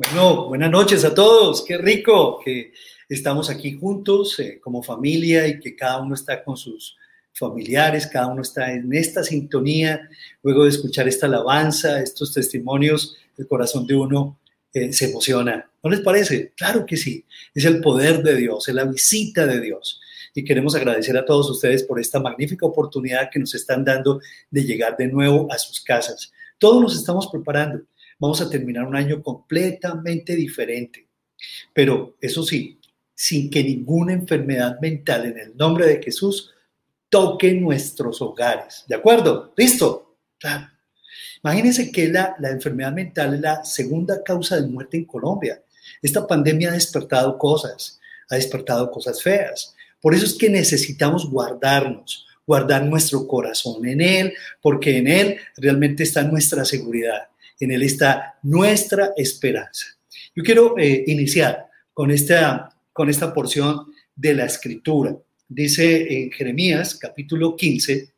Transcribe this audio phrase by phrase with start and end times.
[0.00, 1.64] Bueno, buenas noches a todos.
[1.64, 2.72] Qué rico que
[3.08, 6.96] estamos aquí juntos eh, como familia y que cada uno está con sus
[7.32, 10.08] familiares, cada uno está en esta sintonía.
[10.44, 14.38] Luego de escuchar esta alabanza, estos testimonios, el corazón de uno
[14.72, 15.68] eh, se emociona.
[15.82, 16.52] ¿No les parece?
[16.56, 17.24] Claro que sí.
[17.52, 20.00] Es el poder de Dios, es la visita de Dios.
[20.32, 24.62] Y queremos agradecer a todos ustedes por esta magnífica oportunidad que nos están dando de
[24.62, 26.30] llegar de nuevo a sus casas.
[26.56, 27.82] Todos nos estamos preparando
[28.18, 31.06] vamos a terminar un año completamente diferente.
[31.72, 32.80] Pero eso sí,
[33.14, 36.52] sin que ninguna enfermedad mental en el nombre de Jesús
[37.08, 38.84] toque nuestros hogares.
[38.86, 39.52] ¿De acuerdo?
[39.56, 40.16] ¿Listo?
[40.38, 40.68] Claro.
[41.42, 45.62] Imagínense que la, la enfermedad mental es la segunda causa de muerte en Colombia.
[46.02, 49.74] Esta pandemia ha despertado cosas, ha despertado cosas feas.
[50.00, 56.02] Por eso es que necesitamos guardarnos, guardar nuestro corazón en Él, porque en Él realmente
[56.02, 57.28] está nuestra seguridad
[57.60, 59.86] en Él está nuestra esperanza.
[60.34, 65.16] Yo quiero eh, iniciar con esta, con esta porción de la escritura.
[65.48, 68.12] Dice en Jeremías capítulo 15,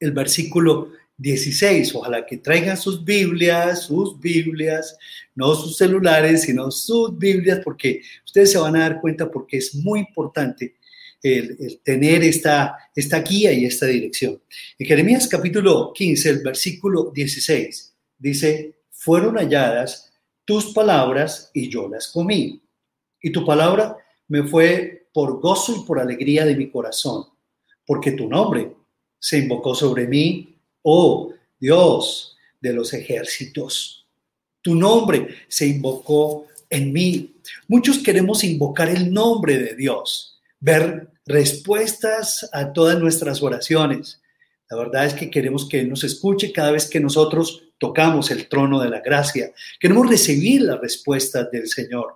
[0.00, 1.94] el versículo 16.
[1.94, 4.96] Ojalá que traigan sus Biblias, sus Biblias,
[5.34, 9.74] no sus celulares, sino sus Biblias, porque ustedes se van a dar cuenta porque es
[9.74, 10.74] muy importante
[11.22, 14.40] el, tener esta, esta guía y esta dirección.
[14.78, 17.91] En Jeremías capítulo 15, el versículo 16,
[18.22, 20.12] dice, fueron halladas
[20.44, 22.62] tus palabras y yo las comí.
[23.20, 23.96] Y tu palabra
[24.28, 27.26] me fue por gozo y por alegría de mi corazón,
[27.84, 28.74] porque tu nombre
[29.18, 34.06] se invocó sobre mí, oh Dios de los ejércitos.
[34.62, 37.34] Tu nombre se invocó en mí.
[37.68, 44.20] Muchos queremos invocar el nombre de Dios, ver respuestas a todas nuestras oraciones.
[44.70, 48.48] La verdad es que queremos que Él nos escuche cada vez que nosotros tocamos el
[48.48, 49.52] trono de la gracia.
[49.80, 52.14] Queremos recibir las respuestas del Señor.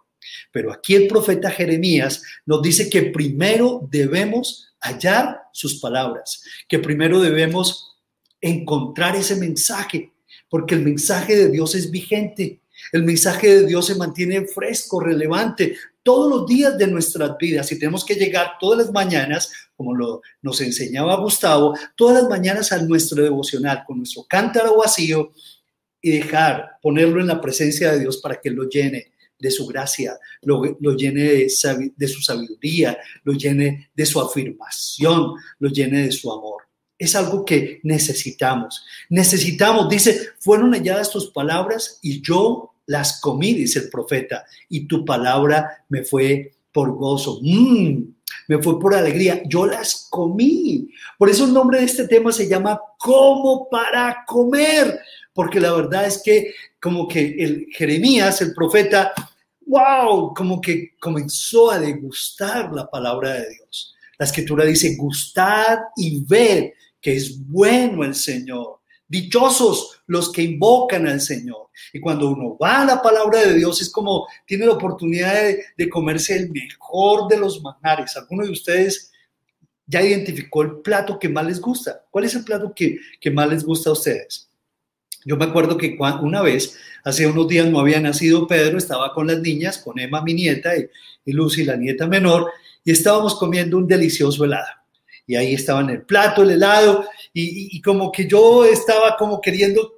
[0.53, 7.19] Pero aquí el profeta Jeremías nos dice que primero debemos hallar sus palabras, que primero
[7.19, 7.97] debemos
[8.41, 10.13] encontrar ese mensaje,
[10.49, 12.61] porque el mensaje de Dios es vigente,
[12.93, 15.77] el mensaje de Dios se mantiene fresco, relevante
[16.07, 20.23] todos los días de nuestras vidas y tenemos que llegar todas las mañanas, como lo,
[20.41, 25.33] nos enseñaba Gustavo, todas las mañanas a nuestro devocional con nuestro cántaro vacío
[26.01, 30.17] y dejar, ponerlo en la presencia de Dios para que lo llene de su gracia,
[30.43, 30.63] lo,
[30.95, 36.63] llene de, de su sabiduría, lo llene de su afirmación, lo llene de su amor.
[36.97, 38.85] Es algo que necesitamos.
[39.11, 45.05] Necesitamos, dice, fueron halladas tus palabras y yo las comí, dice el profeta, y tu
[45.05, 47.41] palabra me fue por gozo.
[47.43, 48.03] Mm,
[48.49, 49.43] me fue por alegría.
[49.47, 50.89] Yo las comí.
[51.19, 55.01] Por eso el nombre de este tema se llama Como para comer,
[55.33, 59.13] porque la verdad es que como que el Jeremías, el profeta,
[59.67, 63.95] wow, como que comenzó a degustar la palabra de Dios.
[64.19, 68.81] La escritura dice, gustad y ver que es bueno el Señor.
[69.09, 71.69] Dichosos los que invocan al Señor.
[71.93, 75.35] Y cuando uno va a la palabra de Dios es como tiene la oportunidad
[75.77, 78.17] de, comerse el mejor de los manjares.
[78.17, 79.13] ¿Alguno de ustedes
[79.87, 82.05] ya identificó el plato que más les gusta?
[82.11, 84.47] ¿Cuál es el plato que, que más les gusta a ustedes?
[85.27, 89.27] Yo me acuerdo que una vez, hace unos días no había nacido Pedro, estaba con
[89.27, 92.53] las niñas, con Emma, mi nieta, y, Lucy, la nieta menor,
[92.85, 94.69] y estábamos comiendo un delicioso helado.
[95.27, 99.97] Y ahí estaba en el plato el helado, y, como que yo estaba como queriendo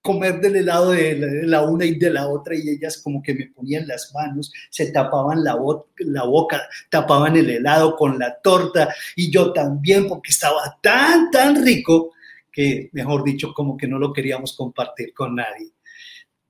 [0.00, 3.46] comer del helado de la, una y de la otra y ellas como que me
[3.46, 5.56] ponían las manos, se tapaban la,
[5.98, 6.60] la, boca,
[6.90, 12.12] tapaban el helado con la torta y yo también porque estaba tan, tan rico
[12.50, 15.72] que, mejor dicho, como que no lo queríamos compartir con nadie.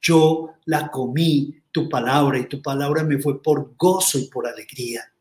[0.00, 5.11] Yo la comí, tu palabra, y tu palabra me fue por gozo y por alegría.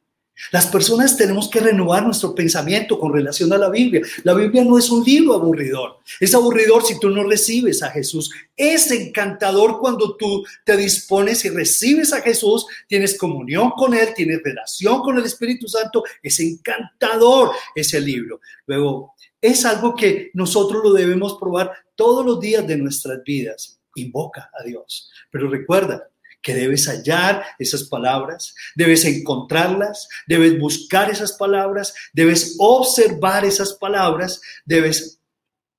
[0.51, 4.01] Las personas tenemos que renovar nuestro pensamiento con relación a la Biblia.
[4.23, 5.99] La Biblia no es un libro aburridor.
[6.19, 8.31] Es aburridor si tú no recibes a Jesús.
[8.55, 14.41] Es encantador cuando tú te dispones y recibes a Jesús, tienes comunión con Él, tienes
[14.43, 16.03] relación con el Espíritu Santo.
[16.23, 18.41] Es encantador ese libro.
[18.65, 23.79] Luego, es algo que nosotros lo debemos probar todos los días de nuestras vidas.
[23.95, 25.11] Invoca a Dios.
[25.29, 26.10] Pero recuerda
[26.41, 34.41] que debes hallar esas palabras, debes encontrarlas, debes buscar esas palabras, debes observar esas palabras,
[34.65, 35.19] debes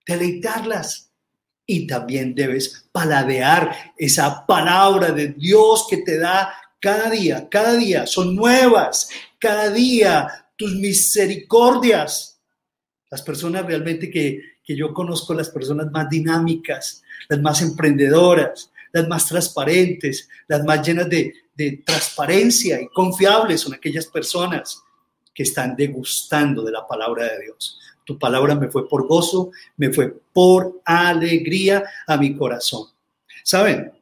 [0.06, 1.11] deleitarlas.
[1.64, 8.06] Y también debes paladear esa palabra de Dios que te da cada día, cada día.
[8.06, 12.32] Son nuevas, cada día tus misericordias
[13.12, 19.26] las personas realmente que, yo conozco, las personas más dinámicas, las más emprendedoras, las más
[19.26, 21.34] transparentes, las más llenas de,
[21.84, 24.82] transparencia y confiables son aquellas personas
[25.32, 27.78] que están degustando de la palabra de Dios.
[28.04, 32.88] Tu palabra me fue por gozo, me fue por alegría a mi corazón.
[33.44, 33.92] ¿Saben?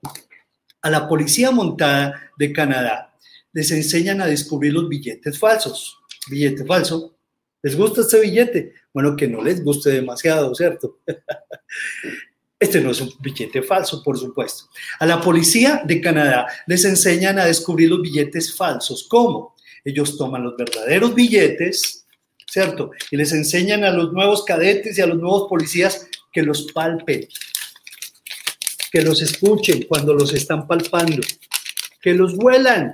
[0.81, 3.15] A la policía montada de Canadá
[3.53, 5.99] les enseñan a descubrir los billetes falsos.
[6.31, 7.15] Billete falso.
[7.63, 8.75] ¿Les gusta este billete?
[8.95, 11.01] Bueno, que no les guste demasiado, ¿cierto?
[12.61, 14.67] Este no es un billete falso, por supuesto.
[14.99, 19.07] A la policía de Canadá les enseñan a descubrir los billetes falsos.
[19.09, 19.57] ¿Cómo?
[19.83, 22.07] Ellos toman los verdaderos billetes,
[22.47, 22.91] ¿cierto?
[23.11, 27.27] Y les enseñan a los nuevos cadetes y a los nuevos policías que los palpen,
[28.93, 31.23] que los escuchen cuando los están palpando,
[32.03, 32.93] que los vuelan,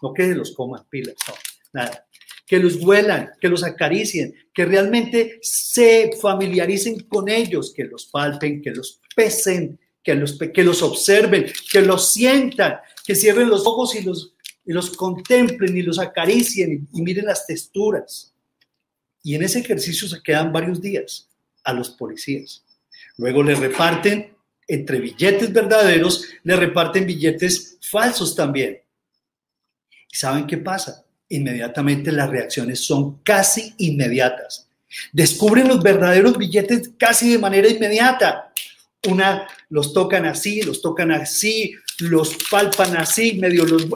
[0.00, 1.34] no que los coman pilas, no,
[1.74, 2.06] nada
[2.52, 8.60] que los huelan, que los acaricien, que realmente se familiaricen con ellos, que los palpen,
[8.60, 12.76] que los pesen, que los, que los observen, que los sientan,
[13.06, 14.34] que cierren los ojos y los,
[14.66, 18.34] y los contemplen y los acaricien y, miren las texturas.
[19.22, 21.30] Y en ese ejercicio se quedan varios días
[21.64, 22.62] a los policías.
[23.16, 24.36] Luego le reparten
[24.68, 28.82] entre billetes verdaderos, le reparten billetes falsos también.
[30.12, 31.06] ¿Y saben qué pasa?
[31.32, 34.68] Inmediatamente las reacciones son casi inmediatas.
[35.12, 38.52] Descubren los verdaderos billetes casi de manera inmediata.
[39.08, 43.86] Una, los tocan así, los tocan así, los palpan así, medio los...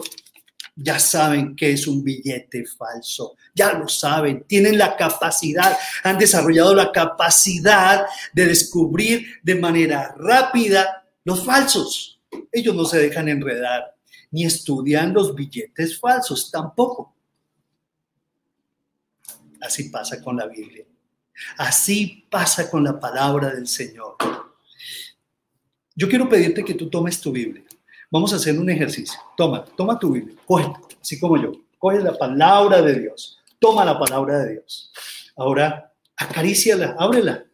[0.78, 6.74] Ya saben que es un billete falso, ya lo saben, tienen la capacidad, han desarrollado
[6.74, 8.04] la capacidad
[8.34, 12.20] de descubrir de manera rápida los falsos.
[12.52, 13.94] Ellos no se dejan enredar,
[14.30, 17.15] ni estudian los billetes falsos tampoco.
[19.66, 20.84] Así pasa con la Biblia.
[21.58, 24.16] Así pasa con la palabra del Señor.
[25.94, 27.64] Yo quiero pedirte que tú tomes tu Biblia.
[28.10, 29.18] Vamos a hacer un ejercicio.
[29.36, 30.36] Toma, toma tu Biblia.
[30.44, 31.52] Coge, así como yo.
[31.78, 33.38] Coge la palabra de Dios.
[33.58, 34.92] Toma la palabra de Dios.
[35.36, 37.44] Ahora, acaríciala, ábrela.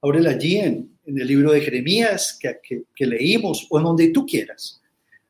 [0.00, 4.80] Ábrela allí en, el libro de Jeremías que, que leímos o en donde tú quieras.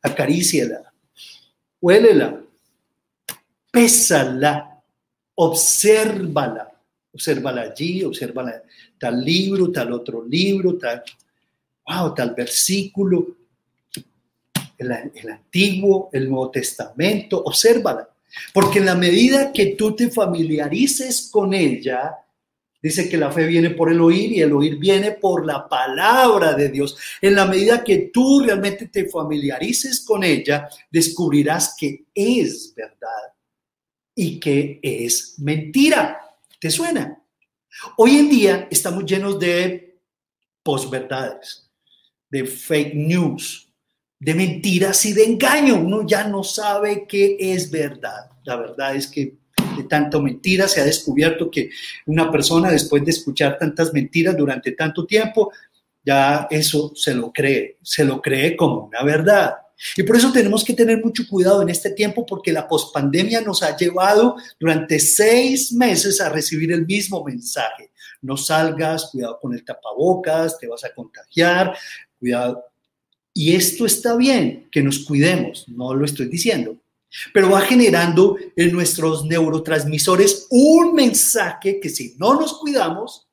[0.03, 0.93] Acaríciala.
[1.81, 2.43] Huélela.
[3.71, 4.76] Pésala
[5.37, 6.73] obsérvala,
[7.13, 8.63] obsérvala allí, obsérvala
[8.99, 11.03] tal libro, tal otro libro, tal,
[11.87, 13.37] wow, tal versículo,
[14.79, 14.93] el,
[15.31, 18.09] antiguo, el Nuevo Testamento, obsérvala.
[18.53, 22.17] Porque en la medida que tú te familiarices con ella,
[22.79, 26.53] Dice que la fe viene por el oír y el oír viene por la palabra
[26.53, 26.97] de Dios.
[27.21, 33.35] En la medida que tú realmente te familiarices con ella, descubrirás que es verdad
[34.17, 36.19] y que es mentira.
[36.59, 37.23] ¿Te suena?
[37.99, 40.01] Hoy en día estamos llenos de
[40.63, 41.71] posverdades,
[42.31, 43.69] de fake news,
[44.19, 45.77] de mentiras y de engaño.
[45.77, 48.31] Uno ya no sabe qué es verdad.
[48.45, 49.35] La verdad es que
[49.77, 51.69] de tanto mentira se ha descubierto que
[52.07, 55.53] una persona después de escuchar tantas mentiras durante tanto tiempo,
[56.03, 59.57] ya eso se lo cree, se lo cree como una verdad.
[59.97, 63.63] Y por eso tenemos que tener mucho cuidado en este tiempo porque la pospandemia nos
[63.63, 67.91] ha llevado durante seis meses a recibir el mismo mensaje.
[68.23, 71.77] No salgas, cuidado con el tapabocas, te vas a contagiar,
[72.19, 72.65] cuidado.
[73.35, 76.79] Y esto está bien, que nos cuidemos, no lo estoy diciendo,
[77.35, 83.26] pero va generando en nuestros neurotransmisores un mensaje que si no nos cuidamos,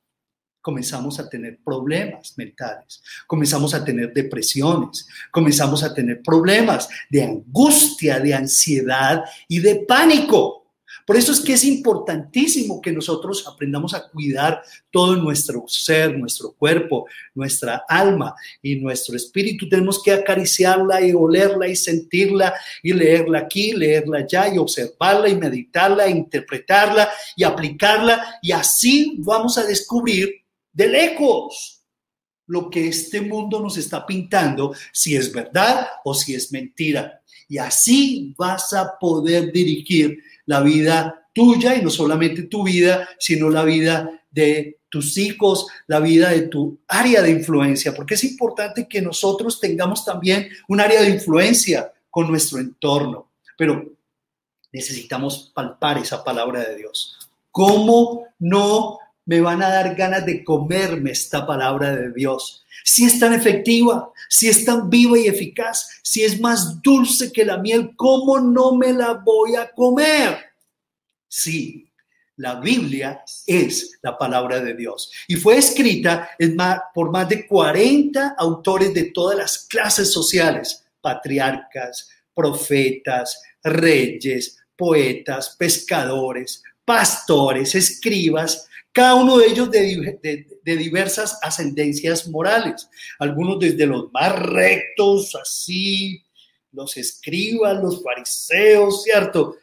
[0.64, 8.18] comenzamos a tener problemas mentales, comenzamos a tener depresiones, comenzamos a tener problemas de angustia,
[8.18, 10.62] de ansiedad y de pánico.
[11.06, 16.52] Por eso es que es importantísimo que nosotros aprendamos a cuidar todo nuestro ser, nuestro
[16.52, 19.68] cuerpo, nuestra alma y nuestro espíritu.
[19.68, 25.36] Tenemos que acariciarla y olerla y sentirla y leerla aquí, leerla allá y observarla y
[25.36, 28.38] meditarla, interpretarla y aplicarla.
[28.40, 30.43] Y así vamos a descubrir
[30.74, 31.80] de lejos
[32.46, 37.22] lo que este mundo nos está pintando, si es verdad o si es mentira.
[37.48, 43.48] Y así vas a poder dirigir la vida tuya y no solamente tu vida, sino
[43.48, 48.86] la vida de tus hijos, la vida de tu área de influencia, porque es importante
[48.86, 53.90] que nosotros tengamos también un área de influencia con nuestro entorno, pero
[54.72, 57.18] necesitamos palpar esa palabra de Dios.
[57.50, 62.64] ¿Cómo no me van a dar ganas de comerme esta palabra de Dios.
[62.84, 67.44] Si es tan efectiva, si es tan viva y eficaz, si es más dulce que
[67.44, 70.38] la miel, ¿cómo no me la voy a comer?
[71.28, 71.90] Sí,
[72.36, 76.30] La Biblia es la palabra de Dios y fue escrita
[76.92, 86.62] por más de 40 autores de todas las clases sociales, patriarcas, profetas, reyes, poetas, pescadores,
[86.84, 95.34] pastores, escribas, cada uno de ellos de, diversas ascendencias morales, algunos desde los más rectos,
[95.34, 96.22] así,
[96.72, 99.56] los escribas, los fariseos, ¿cierto?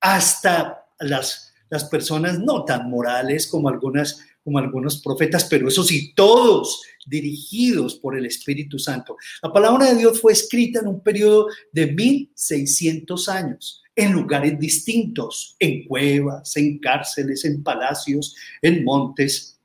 [0.00, 6.14] Hasta las las personas no tan morales como algunas como algunos profetas, pero eso sí,
[6.14, 9.16] todos dirigidos por el Espíritu Santo.
[9.42, 15.56] La palabra de Dios fue escrita en un periodo de 1600 años, en lugares distintos,
[15.58, 19.58] en cuevas, en cárceles, en palacios, en montes.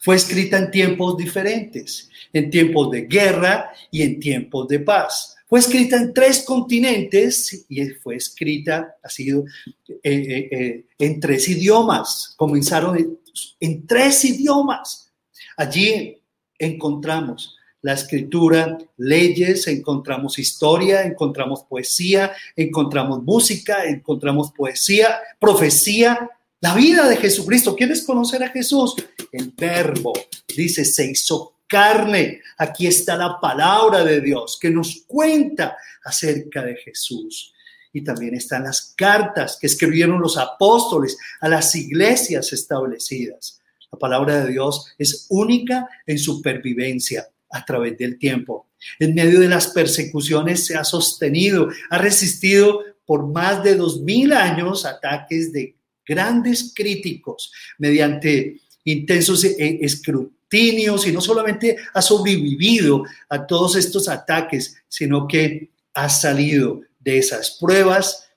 [0.00, 5.34] Fue escrita en tiempos diferentes, en tiempos de guerra y en tiempos de paz.
[5.46, 9.44] Fue escrita en tres continentes y fue escrita, ha sido
[9.86, 12.34] eh, eh, eh, en tres idiomas.
[12.36, 13.18] Comenzaron
[13.60, 15.12] en, tres idiomas.
[15.56, 16.20] Allí
[16.58, 26.30] encontramos la escritura, leyes, encontramos historia, encontramos poesía, encontramos música, encontramos poesía, profecía,
[26.62, 27.76] la vida de Jesucristo.
[27.76, 28.94] ¿Quieres conocer a Jesús?
[29.30, 30.14] El verbo,
[30.56, 32.40] dice, se hizo carne.
[32.56, 37.52] Aquí está la palabra de Dios que nos cuenta acerca de Jesús.
[37.92, 43.60] Y también están las cartas que escribieron los apóstoles a las iglesias establecidas.
[43.92, 48.66] La palabra de Dios es única en supervivencia a través del tiempo.
[48.98, 54.32] En medio de las persecuciones se ha sostenido, ha resistido por más de dos mil
[54.32, 63.46] años ataques de grandes críticos mediante intensos e-, escrutinios y no solamente ha sobrevivido a
[63.46, 68.28] todos estos ataques, sino que ha salido de esas pruebas.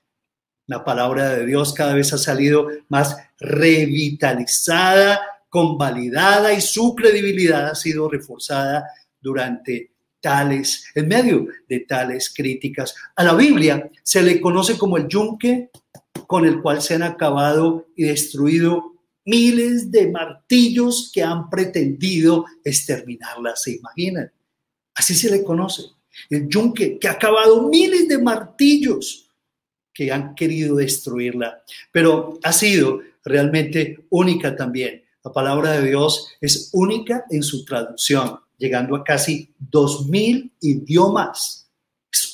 [0.66, 7.74] La palabra de Dios cada vez ha salido más revitalizada, convalidada y su credibilidad ha
[7.74, 8.84] sido reforzada
[9.20, 12.94] durante tales, en medio de tales críticas.
[13.16, 15.70] A la Biblia se le conoce como el yunque
[16.26, 18.94] con el cual se han acabado y destruido
[19.24, 24.32] miles de martillos que han pretendido exterminarla, ¿se imaginan?
[24.94, 25.82] Así se le conoce.
[26.30, 29.30] El yunque que ha acabado miles de martillos
[29.92, 35.04] que han querido destruirla, pero ha sido realmente única también.
[35.24, 41.68] La palabra de Dios es única en su traducción, llegando a casi dos mil idiomas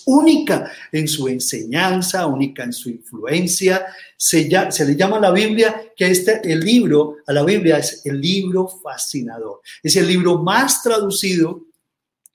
[0.06, 3.86] única en su enseñanza, única en su influencia.
[4.16, 8.04] Se, se, le llama a la Biblia que este, el libro, a la Biblia es
[8.04, 9.60] el libro fascinador.
[9.82, 11.62] Es el libro más traducido,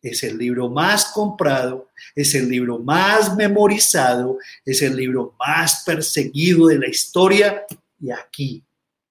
[0.02, 6.68] es el libro más comprado, es el libro más memorizado, es el libro más perseguido
[6.68, 7.66] de la historia.
[8.00, 8.64] Y aquí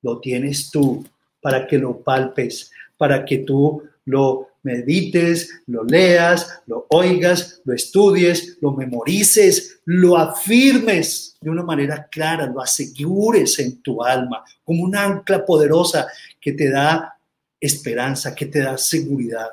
[0.02, 1.06] lo tienes tú
[1.40, 8.58] para que lo palpes, para que tú lo medites, lo leas, lo oigas, lo estudies,
[8.60, 14.96] lo memorices, lo afirmes de una manera clara, lo asegures en tu alma como un
[14.96, 16.08] ancla poderosa
[16.40, 17.18] que te da
[17.60, 19.48] esperanza, que te da seguridad.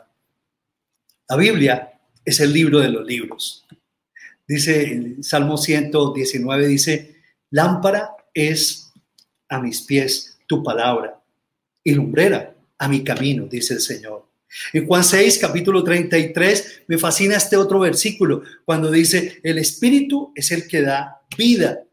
[1.29, 1.93] La Biblia
[2.23, 3.65] es el libro de los libros.
[4.47, 7.15] Dice el Salmo 119, dice,
[7.49, 8.91] lámpara es
[9.49, 11.19] a mis pies tu palabra
[11.83, 14.25] y lumbrera a mi camino, dice el Señor.
[14.73, 20.51] En Juan 6, capítulo 33, me fascina este otro versículo, cuando dice, el Espíritu es
[20.51, 21.83] el que da vida.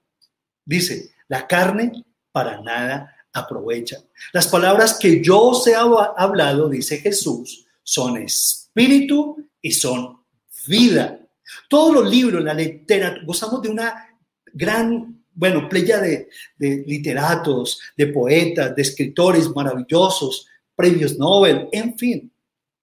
[0.64, 3.99] Dice, la carne para nada aprovecha.
[4.33, 10.19] Las palabras que yo os he hablado, dice Jesús, son espíritu y son
[10.66, 11.19] vida.
[11.69, 14.09] Todos los libros, la literatura, gozamos de una
[14.52, 22.31] gran, bueno, playa de, de literatos, de poetas, de escritores maravillosos, premios Nobel, en fin.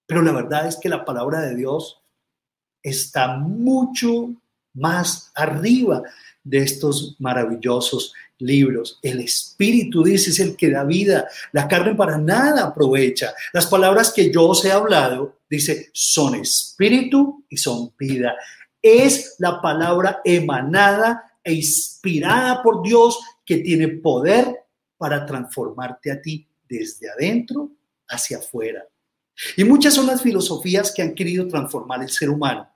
[0.09, 2.01] Pero la verdad es que la palabra de Dios
[2.81, 4.33] está mucho
[4.73, 6.01] más arriba
[6.43, 8.97] de estos maravillosos libros.
[9.03, 11.27] El Espíritu, dice, es el que da vida.
[11.51, 13.35] La carne para nada aprovecha.
[13.53, 18.35] Las palabras que yo os he hablado, dice, son espíritu y son vida.
[18.81, 24.55] Es la palabra emanada e inspirada por Dios que tiene poder
[24.97, 27.69] para transformarte a ti desde adentro
[28.07, 28.83] hacia afuera.
[29.55, 32.69] Y muchas son las filosofías que han querido transformar el ser humano.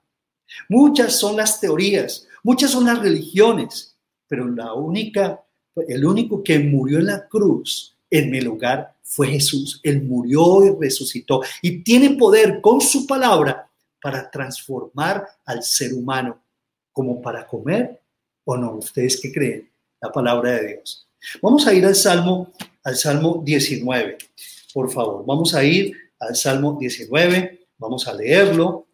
[0.68, 3.96] Muchas son las teorías, muchas son las religiones,
[4.28, 5.42] pero la única,
[5.88, 9.80] el único que murió en la cruz en mi lugar fue Jesús.
[9.82, 13.68] Él murió y resucitó y tiene poder con su palabra
[14.00, 16.42] para transformar al ser humano,
[16.92, 18.00] como para comer
[18.44, 18.74] o no.
[18.74, 19.70] ¿Ustedes qué creen?
[20.00, 21.08] La palabra de Dios.
[21.40, 22.52] Vamos a ir al Salmo,
[22.82, 24.18] al Salmo 19,
[24.72, 25.24] por favor.
[25.24, 25.96] Vamos a ir
[26.28, 28.88] al Salmo 19, vamos a leerlo.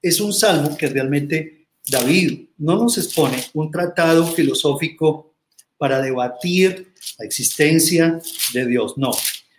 [0.00, 5.34] Es un salmo que realmente David no nos expone un tratado filosófico
[5.76, 8.20] para debatir la existencia
[8.52, 9.10] de Dios, no.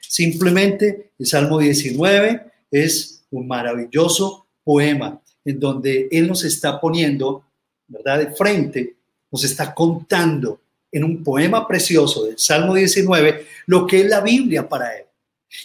[0.01, 7.45] Simplemente el Salmo 19 es un maravilloso poema en donde Él nos está poniendo,
[7.87, 8.97] ¿verdad?, de frente,
[9.31, 14.67] nos está contando en un poema precioso del Salmo 19 lo que es la Biblia
[14.67, 15.05] para Él.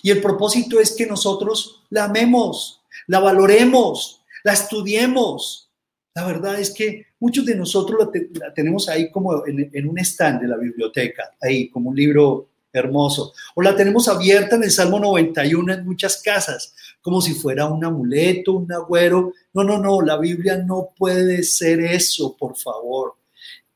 [0.02, 5.70] Y el propósito es que nosotros la amemos, la valoremos, la estudiemos.
[6.14, 10.42] La verdad es que muchos de nosotros la, tenemos ahí como en, en, un stand
[10.42, 13.32] de la biblioteca, ahí como un libro hermoso.
[13.54, 17.84] O la tenemos abierta en el Salmo 91 en muchas casas, como si fuera un
[17.84, 19.32] amuleto, un agüero.
[19.52, 23.14] No, no, no, la Biblia no puede ser eso, por favor.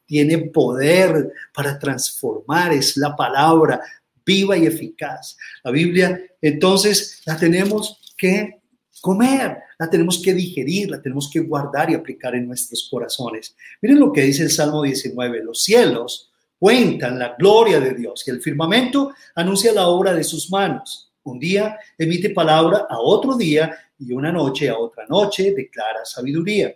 [0.05, 3.81] Tiene poder para transformar, es la palabra
[4.29, 5.39] viva y eficaz.
[5.65, 8.61] La Biblia, entonces, la tenemos que
[9.01, 13.57] comer, la tenemos que digerir, la tenemos que guardar y aplicar en nuestros corazones.
[13.81, 18.31] Miren lo que dice el Salmo 19, los cielos cuentan la gloria de Dios y
[18.31, 21.11] el firmamento anuncia la obra de sus manos.
[21.23, 26.75] Un día emite palabra a otro día y una noche a otra noche declara sabiduría.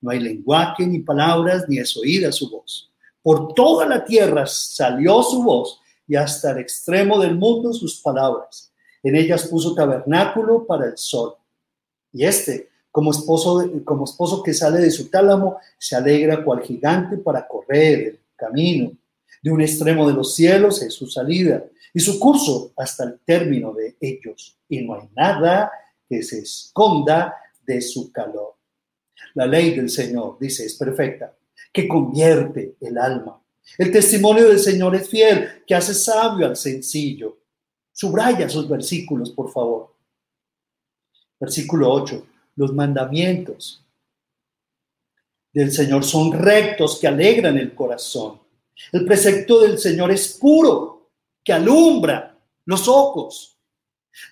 [0.00, 2.90] No hay lenguaje ni palabras ni es oída su voz.
[3.22, 8.72] Por toda la tierra salió su voz y hasta el extremo del mundo sus palabras.
[9.02, 11.34] En ellas puso tabernáculo para el sol.
[12.12, 17.18] Y este, como esposo, como esposo que sale de su tálamo, se alegra cual gigante
[17.18, 18.92] para correr el camino
[19.44, 23.74] de un extremo de los cielos es su salida y su curso hasta el término
[23.74, 24.58] de ellos.
[24.68, 25.70] Y no hay nada
[26.08, 28.54] que se esconda de su calor.
[29.34, 31.34] La ley del Señor, dice, es perfecta,
[31.70, 33.38] que convierte el alma.
[33.78, 37.38] El testimonio del Señor es fiel, que hace sabio al sencillo.
[37.92, 39.94] Subraya esos versículos, por favor.
[41.40, 42.26] Versículo 8.
[42.56, 43.84] Los mandamientos
[45.52, 48.40] del Señor son rectos, que alegran el corazón.
[48.92, 51.10] El precepto del Señor es puro,
[51.42, 53.53] que alumbra los ojos.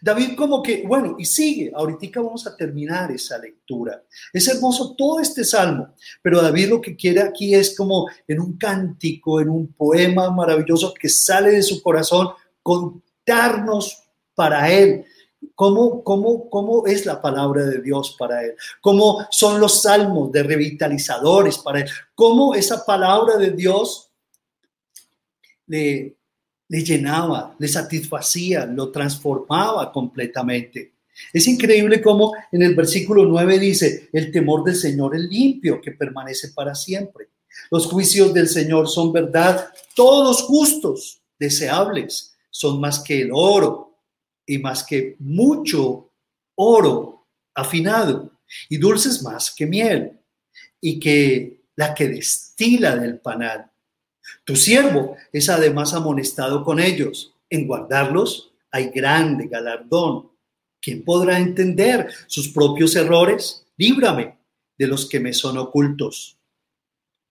[0.01, 4.03] David como que, bueno, y sigue, ahorita vamos a terminar esa lectura.
[4.33, 8.57] Es hermoso todo este salmo, pero David lo que quiere aquí es como en un
[8.57, 12.29] cántico, en un poema maravilloso que sale de su corazón,
[12.63, 14.03] contarnos
[14.35, 15.05] para él
[15.55, 20.43] cómo, cómo, cómo es la palabra de Dios para él, cómo son los salmos de
[20.43, 24.11] revitalizadores para él, cómo esa palabra de Dios
[25.67, 26.17] le,
[26.73, 30.95] le llenaba, le satisfacía, lo transformaba completamente.
[31.31, 35.93] Es increíble cómo en el versículo 9 dice, el temor del Señor es limpio, que
[35.93, 37.29] permanece para siempre.
[37.71, 43.99] Los juicios del Señor son verdad, todos justos, deseables, son más que el oro
[44.47, 46.11] y más que mucho
[46.55, 48.33] oro afinado
[48.71, 50.19] y dulces más que miel
[50.81, 53.72] y que la que destila del panal.
[54.45, 57.35] Tu siervo es además amonestado con ellos.
[57.49, 60.31] En guardarlos hay grande galardón.
[60.81, 63.67] ¿Quién podrá entender sus propios errores?
[63.77, 64.37] Líbrame
[64.77, 66.39] de los que me son ocultos.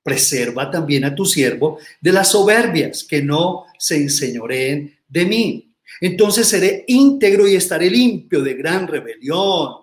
[0.04, 5.76] Preserva también a tu siervo de las soberbias que no se enseñoreen de mí.
[6.00, 9.82] Entonces seré íntegro y estaré limpio de gran rebelión.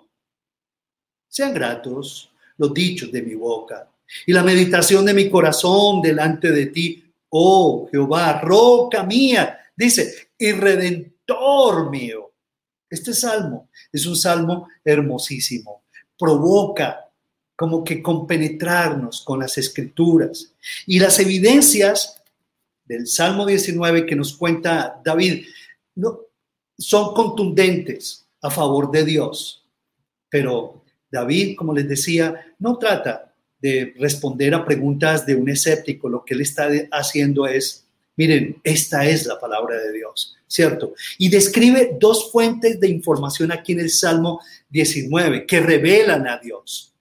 [1.28, 3.88] Sean gratos los dichos de mi boca
[4.26, 10.52] y la meditación de mi corazón delante de ti, oh Jehová, roca mía, dice, y
[10.52, 12.32] redentor mío.
[12.88, 15.84] Este salmo es un salmo hermosísimo,
[16.18, 17.04] provoca
[17.54, 20.52] como que compenetrarnos con las escrituras
[20.86, 22.22] y las evidencias
[22.84, 25.44] del Salmo 19 que nos cuenta David
[25.96, 26.20] no,
[26.78, 29.66] son contundentes a favor de Dios.
[30.30, 33.27] Pero David, como les decía, no trata
[33.60, 39.06] de responder a preguntas de un escéptico, lo que él está haciendo es, miren, esta
[39.06, 40.94] es la palabra de Dios, ¿cierto?
[41.18, 44.40] Y describe dos fuentes de información aquí en el Salmo
[44.70, 46.92] 19 que revelan a Dios.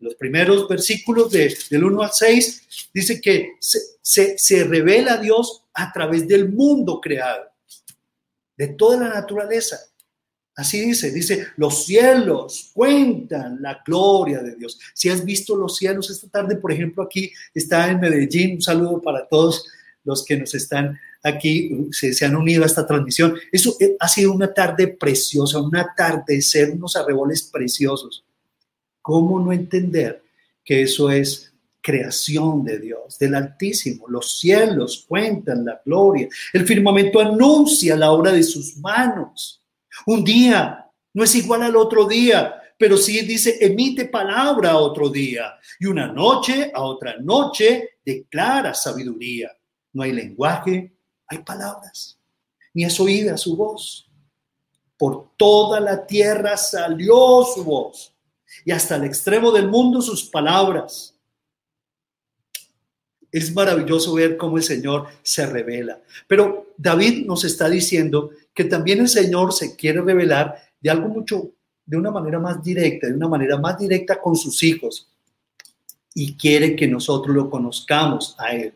[0.00, 5.18] Los primeros versículos de, del 1 al 6 dice que se, se, se revela a
[5.18, 7.44] Dios a través del mundo creado,
[8.56, 9.78] de toda la naturaleza.
[10.54, 14.78] Así dice, dice, los cielos cuentan la gloria de Dios.
[14.92, 19.00] Si has visto los cielos esta tarde, por ejemplo, aquí está en Medellín, un saludo
[19.00, 19.66] para todos
[20.04, 23.34] los que nos están aquí, se, se han unido a esta transmisión.
[23.50, 28.24] Eso eh, ha sido una tarde preciosa, un atardecer, unos arreboles preciosos.
[29.00, 30.22] ¿Cómo no entender
[30.64, 34.08] que eso es creación de Dios, del Altísimo.
[34.08, 36.28] Los cielos cuentan la gloria.
[36.52, 39.61] El firmamento anuncia la obra de sus manos.
[40.06, 45.08] Un día no es igual al otro día, pero sí dice, emite palabra a otro
[45.08, 45.54] día.
[45.78, 49.50] Y una noche a otra noche declara sabiduría.
[49.92, 50.92] No hay lenguaje,
[51.26, 52.18] hay palabras.
[52.74, 54.08] Ni es oída su voz.
[54.96, 58.14] Por toda la tierra salió su voz.
[58.64, 61.12] Y hasta el extremo del mundo sus palabras
[63.32, 66.00] es maravilloso ver cómo el Señor se revela.
[66.28, 71.52] Pero David nos está diciendo que también el Señor se quiere revelar de algo mucho,
[71.84, 75.08] de una manera más directa, de una manera más directa con sus hijos.
[76.14, 78.74] Y quiere que nosotros lo conozcamos a Él.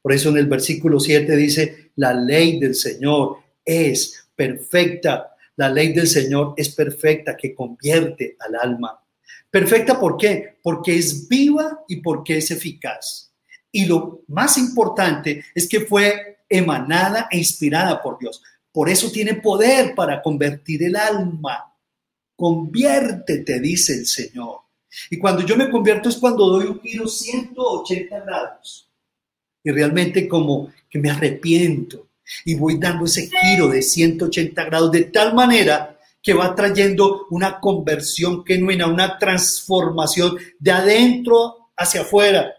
[0.00, 5.34] Por eso en el versículo 7 dice, la ley del Señor es perfecta.
[5.56, 9.00] La ley del Señor es perfecta que convierte al alma.
[9.50, 10.58] Perfecta, ¿por qué?
[10.62, 13.32] Porque es viva y porque es eficaz.
[13.72, 18.42] Y lo más importante es que fue emanada e inspirada por Dios.
[18.76, 21.74] Por eso tiene poder para convertir el alma.
[22.36, 24.58] Conviértete, dice el Señor.
[25.08, 28.90] Y cuando yo me convierto es cuando doy un giro 180 grados.
[29.64, 32.08] Y realmente como que me arrepiento
[32.44, 37.58] y voy dando ese giro de 180 grados de tal manera que va trayendo una
[37.58, 42.52] conversión genuina, una transformación de adentro hacia afuera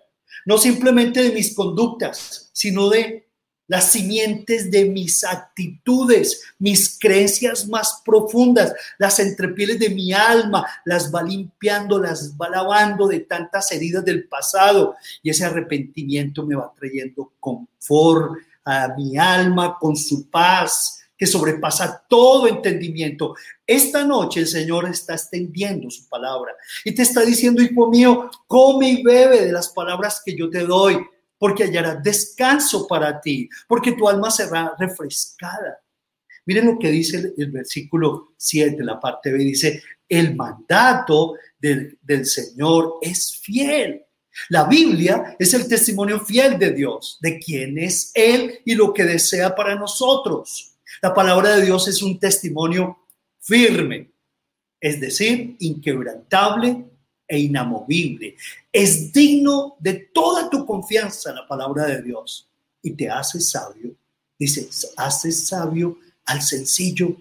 [0.47, 3.26] no simplemente de mis conductas, sino de
[3.67, 11.13] las simientes de mis actitudes, mis creencias más profundas, las entrepieles de mi alma, las
[11.13, 14.95] va limpiando, las va lavando de tantas heridas del pasado.
[15.21, 22.05] Y ese arrepentimiento me va trayendo confort a mi alma con su paz, que sobrepasa
[22.07, 23.35] todo entendimiento.
[23.65, 26.53] Esta noche el Señor está extendiendo su palabra
[26.85, 30.59] y te está diciendo, hijo mío, come y bebe de las palabras que yo te
[30.59, 30.97] doy,
[31.37, 35.79] porque hallarás descanso para ti, porque tu alma será refrescada.
[36.45, 42.25] Miren lo que dice el, versículo 7, la parte B, dice, el mandato del, del
[42.25, 44.05] Señor es fiel.
[44.49, 49.03] La Biblia es el testimonio fiel de Dios, de quién es Él y lo que
[49.03, 50.77] desea para nosotros.
[51.01, 52.97] La palabra de Dios es un testimonio
[53.39, 54.11] firme,
[54.79, 56.85] es decir, inquebrantable
[57.27, 58.35] e inamovible.
[58.71, 62.47] Es digno de toda tu confianza la palabra de Dios
[62.81, 63.95] y te hace sabio.
[64.39, 67.15] Dice, hace sabio al sencillo.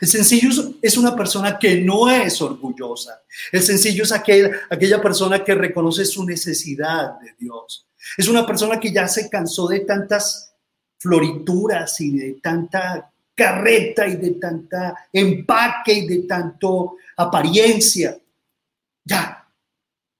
[0.00, 0.50] El sencillo
[0.82, 3.22] es una persona que no es orgullosa.
[3.52, 7.86] El sencillo es aquel, aquella persona que reconoce su necesidad de Dios.
[8.16, 10.54] Es una persona que ya se cansó de tantas
[10.98, 18.18] florituras y de tanta carreta y de tanta empaque y de tanto apariencia.
[19.08, 19.48] Ya.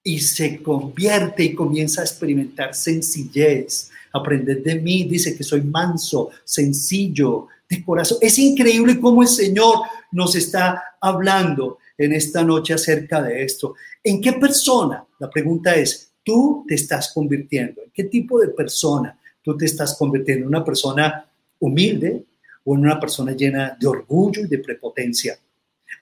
[0.03, 3.91] Y se convierte y comienza a experimentar sencillez.
[4.11, 8.17] Aprender de mí, dice que soy manso, sencillo, de corazón.
[8.21, 13.75] Es increíble cómo el Señor nos está hablando en esta noche acerca de esto.
[14.03, 15.05] ¿En qué persona?
[15.19, 17.83] La pregunta es, ¿tú te estás convirtiendo?
[17.83, 19.19] ¿En qué tipo de persona?
[19.41, 21.25] tú te estás convirtiendo en una persona
[21.59, 22.25] humilde
[22.63, 25.37] o en una persona llena de orgullo y de prepotencia.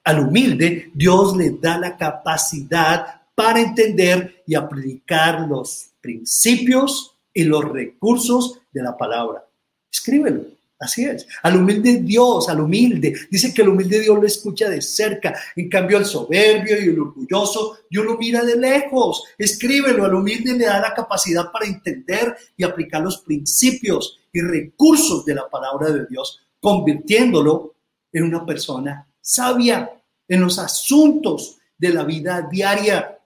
[0.03, 7.63] Al humilde, Dios le da la capacidad para entender y aplicar los principios y los
[7.65, 9.45] recursos de la palabra.
[9.91, 10.57] Escríbelo.
[10.79, 11.25] Así es.
[11.41, 13.15] Al humilde Dios, al humilde.
[13.31, 15.35] Dice que el humilde Dios lo escucha de cerca.
[15.55, 19.23] En cambio, al soberbio y el orgulloso, Dios lo mira de lejos.
[19.37, 20.05] Escríbelo.
[20.05, 25.33] Al humilde le da la capacidad para entender y aplicar los principios y recursos de
[25.33, 27.73] la palabra de Dios, convirtiéndolo
[28.13, 29.91] en una persona sabia
[30.25, 33.19] en los asuntos de la vida diaria.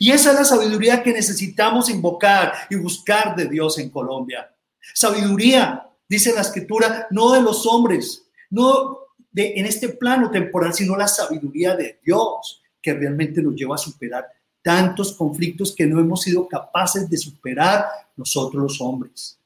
[0.00, 4.52] Y esa es la sabiduría que necesitamos invocar y buscar de Dios en Colombia.
[4.92, 8.98] Sabiduría dice la escritura, no de los hombres, no
[9.30, 13.78] de, en este plano temporal, sino la sabiduría de Dios, que realmente nos lleva a
[13.78, 14.26] superar
[14.62, 19.38] tantos conflictos que no hemos sido capaces de superar nosotros los hombres.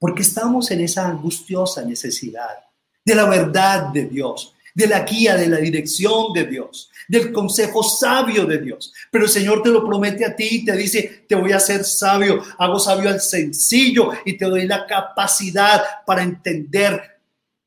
[0.00, 2.58] Porque estamos en esa angustiosa necesidad
[3.04, 7.82] de la verdad de Dios, de la guía, de la dirección de Dios, del consejo
[7.82, 8.92] sabio de Dios.
[9.10, 11.84] Pero el Señor te lo promete a ti y te dice, te voy a hacer
[11.84, 17.20] sabio, hago sabio al sencillo y te doy la capacidad para entender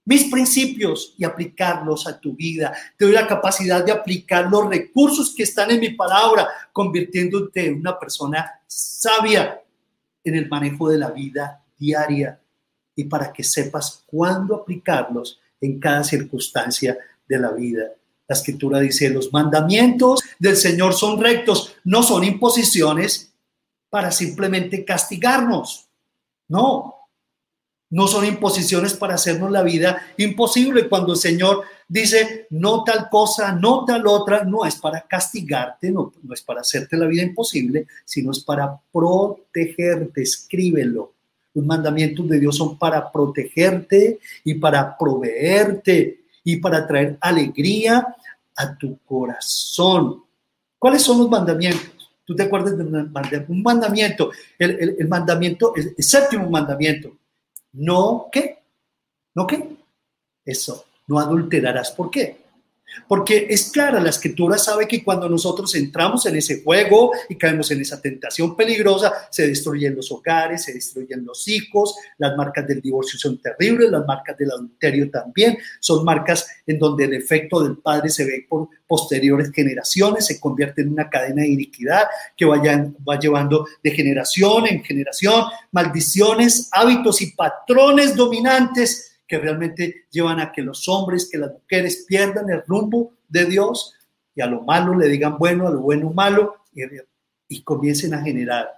[0.06, 2.74] mis principios y aplicarlos a tu vida.
[2.98, 7.80] Te doy la capacidad de aplicar los recursos que están en mi palabra, convirtiéndote en
[7.80, 9.62] una persona sabia
[10.24, 12.40] en el manejo de la vida diaria
[12.96, 16.98] y para que sepas cuándo aplicarlos en cada circunstancia
[17.28, 17.84] de la vida.
[18.28, 23.30] La escritura dice, los mandamientos del Señor son rectos, no son imposiciones.
[23.90, 25.88] para simplemente castigarnos.
[26.48, 26.96] No,
[27.92, 30.90] no son imposiciones para hacernos la vida imposible.
[30.90, 36.12] Cuando el Señor dice no tal cosa, no tal otra, no es para castigarte, no,
[36.34, 40.24] es para hacerte la vida imposible, sino es para protegerte.
[40.24, 41.14] Escríbelo.
[41.54, 48.16] Los mandamientos de Dios son para protegerte y para proveerte y para traer alegría
[48.56, 50.24] a tu corazón.
[50.78, 52.12] ¿Cuáles son los mandamientos?
[52.26, 54.32] ¿Tú te acuerdas de un mandamiento?
[54.58, 57.18] El, el mandamiento, el séptimo mandamiento
[57.74, 58.60] no qué,
[59.36, 59.76] no qué,
[60.46, 61.92] eso, no adulterarás.
[61.92, 62.43] ¿Por qué?
[63.08, 67.72] Porque es clara, la escritura sabe que cuando nosotros entramos en ese juego y caemos
[67.72, 72.82] en esa tentación peligrosa, se destruyen los hogares, se destruyen los hijos, las marcas del
[72.82, 77.78] divorcio son terribles, las marcas del adulterio también, son marcas en donde el efecto del
[77.78, 82.04] padre se ve por posteriores generaciones, se convierte en una cadena de iniquidad
[82.38, 90.06] que vayan, va llevando de generación en generación, maldiciones, hábitos y patrones dominantes que realmente
[90.12, 93.96] llevan a que los hombres, que las mujeres pierdan el rumbo de Dios
[94.36, 96.84] y a lo malo le digan bueno, a lo bueno malo y,
[97.48, 98.70] y comiencen a generar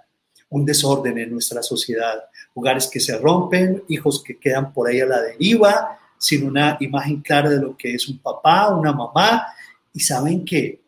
[0.48, 2.24] un desorden en nuestra sociedad.
[2.54, 7.20] Hogares que se rompen, hijos que quedan por ahí a la deriva, sin una imagen
[7.20, 9.48] clara de lo que es un papá, una mamá,
[9.92, 10.80] y saben que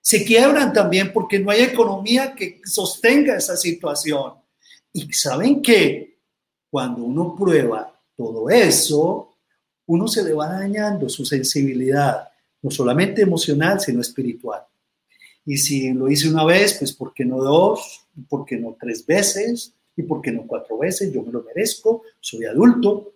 [0.00, 4.32] se quiebran también porque no hay economía que sostenga esa situación.
[4.92, 6.18] Y saben que
[6.68, 7.91] cuando uno prueba
[8.22, 9.34] todo eso,
[9.86, 12.28] uno se le va dañando su sensibilidad,
[12.62, 14.62] no solamente emocional, sino espiritual.
[15.44, 18.06] Y si lo hice una vez, pues ¿por qué no dos?
[18.28, 19.74] ¿Por qué no tres veces?
[19.96, 21.12] ¿Y por qué no cuatro veces?
[21.12, 23.14] Yo me lo merezco, soy adulto.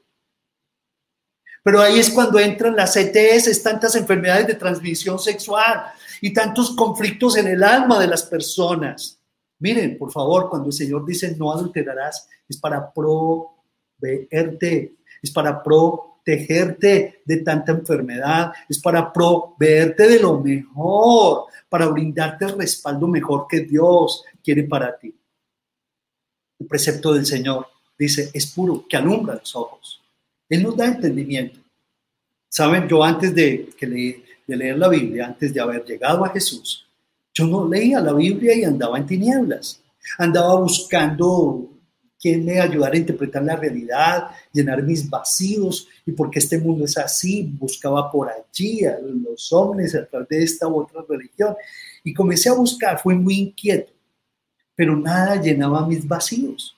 [1.63, 5.85] Pero ahí es cuando entran las ETS, tantas enfermedades de transmisión sexual
[6.21, 9.21] y tantos conflictos en el alma de las personas.
[9.61, 13.53] Miren, por favor, cuando el Señor dice no adulterarás, es para pro
[13.99, 22.45] proveerte, es para protegerte de tanta enfermedad, es para proveerte de lo mejor, para brindarte
[22.47, 25.15] el respaldo mejor que Dios quiere para ti.
[26.59, 27.67] El precepto del Señor
[27.99, 30.01] dice, es puro, que alumbra los ojos.
[30.49, 31.61] Él nos da entendimiento.
[32.49, 36.87] Saben, yo antes de, que de leer la Biblia, antes de haber llegado a Jesús,
[37.35, 39.83] yo no leía la Biblia y andaba en tinieblas.
[40.19, 41.69] Andaba buscando
[42.21, 46.97] quién me ayudara a interpretar la realidad, llenar mis vacíos y porque este mundo es
[46.97, 51.55] así, buscaba por allí a los hombres a través de esta u otra religión.
[52.03, 53.93] Y comencé a buscar, fui muy inquieto,
[54.75, 56.77] pero nada llenaba mis vacíos.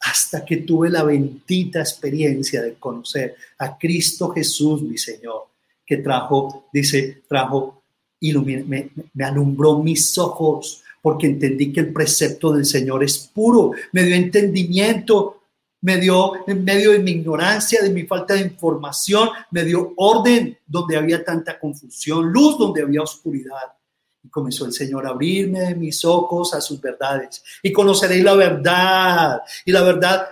[0.00, 5.48] Hasta que tuve la bendita experiencia de conocer a Cristo Jesús, mi Señor,
[5.84, 7.82] que trajo, dice, trajo,
[8.20, 14.02] me, me alumbró mis ojos porque entendí que el precepto del Señor es puro, me
[14.02, 15.42] dio entendimiento,
[15.80, 20.58] me dio en medio de mi ignorancia, de mi falta de información, me dio orden
[20.66, 23.74] donde había tanta confusión, luz donde había oscuridad.
[24.22, 27.42] Y comenzó el Señor a abrirme mis ojos a sus verdades.
[27.62, 29.40] Y conoceréis la verdad.
[29.64, 30.28] Y la verdad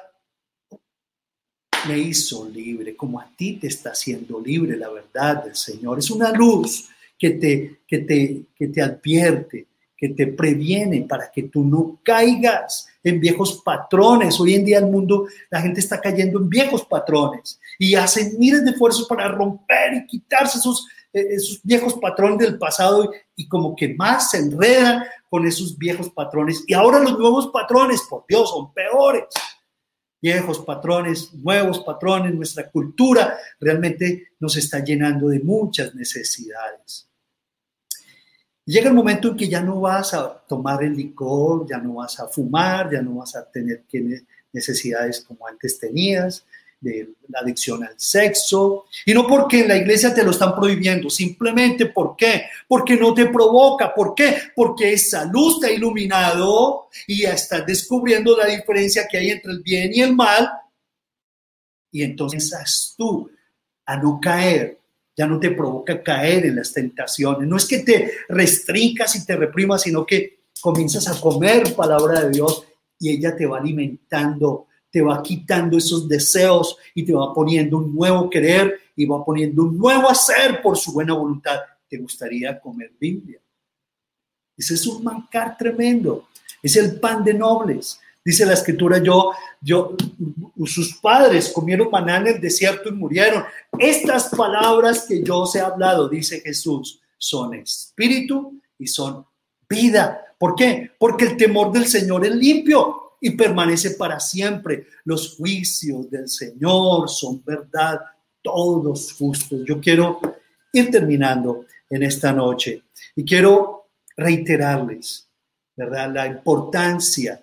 [1.86, 6.00] me hizo libre, como a ti te está haciendo libre la verdad del Señor.
[6.00, 11.44] Es una luz que te, que te, que te advierte, que te previene para que
[11.44, 14.38] tú no caigas en viejos patrones.
[14.38, 18.64] Hoy en día el mundo, la gente está cayendo en viejos patrones y hacen miles
[18.64, 23.94] de esfuerzos para romper y quitarse esos, eh, viejos patrones del pasado y como que
[23.94, 26.62] más se enredan con esos viejos patrones.
[26.66, 29.24] Y ahora los nuevos patrones, por Dios, son peores.
[30.20, 37.08] Viejos patrones, nuevos patrones, nuestra cultura realmente nos está llenando de muchas necesidades.
[38.66, 42.18] Llega el momento en que ya no vas a tomar el licor, ya no vas
[42.18, 43.84] a fumar, ya no vas a tener
[44.52, 46.44] necesidades como antes tenías,
[46.80, 48.86] de la adicción al sexo.
[49.04, 52.46] Y no porque en la iglesia te lo están prohibiendo, simplemente ¿por qué?
[52.66, 53.94] Porque no te provoca.
[53.94, 54.36] ¿Por qué?
[54.54, 59.52] Porque esa luz te ha iluminado y ya estás descubriendo la diferencia que hay entre
[59.52, 60.50] el bien y el mal.
[61.92, 63.30] Y entonces tú
[63.86, 64.80] a no caer
[65.16, 67.48] ya no te provoca caer en las tentaciones.
[67.48, 72.30] No es que te restringas y te reprimas, sino que comienzas a comer palabra de
[72.30, 72.66] Dios
[72.98, 77.94] y ella te va alimentando, te va quitando esos deseos y te va poniendo un
[77.94, 81.60] nuevo querer y va poniendo un nuevo hacer por su buena voluntad.
[81.88, 83.40] ¿Te gustaría comer Biblia?
[84.56, 86.28] Ese es un mancar tremendo.
[86.62, 88.00] Es el pan de nobles.
[88.26, 89.94] Dice la escritura, yo, yo,
[90.64, 93.44] sus padres comieron maná en el desierto y murieron.
[93.78, 99.24] Estas palabras que yo os he hablado, dice Jesús, son espíritu y son
[99.68, 100.34] vida.
[100.36, 100.90] ¿Por qué?
[100.98, 104.88] Porque el temor del Señor es limpio y permanece para siempre.
[105.04, 108.00] Los juicios del Señor son verdad,
[108.42, 109.60] todos justos.
[109.64, 110.20] Yo quiero
[110.72, 112.82] ir terminando en esta noche
[113.14, 113.86] y quiero
[114.16, 115.28] reiterarles,
[115.76, 116.12] ¿verdad?
[116.12, 117.40] La importancia